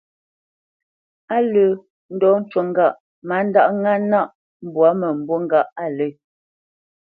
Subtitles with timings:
[1.35, 1.71] Á lə́
[2.15, 4.27] ndɔ́ ncú ŋgâʼ má ndáʼ ŋá nâʼ
[4.65, 6.07] mbwǎ mə̂mbû ŋgâʼ á lə̂.